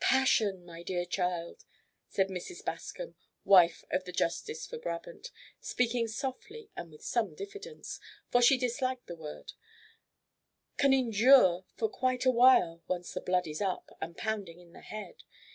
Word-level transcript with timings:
"Passion, 0.00 0.64
my 0.64 0.82
dear 0.82 1.04
child," 1.04 1.66
said 2.08 2.28
Mrs. 2.30 2.64
Bascom, 2.64 3.14
wife 3.44 3.84
of 3.90 4.04
the 4.04 4.10
Justice 4.12 4.66
for 4.66 4.78
Brabant, 4.78 5.30
speaking 5.60 6.08
softly 6.08 6.70
and 6.74 6.90
with 6.90 7.02
some 7.04 7.34
diffidence, 7.34 8.00
for 8.30 8.40
she 8.40 8.56
disliked 8.56 9.06
the 9.06 9.16
word, 9.16 9.52
"can 10.78 10.94
endure 10.94 11.66
for 11.76 11.90
quite 11.90 12.24
a 12.24 12.30
while 12.30 12.82
once 12.88 13.12
the 13.12 13.20
blood 13.20 13.46
is 13.46 13.60
up 13.60 13.90
and 14.00 14.16
pounding 14.16 14.60
in 14.60 14.72
the 14.72 14.80
head. 14.80 15.24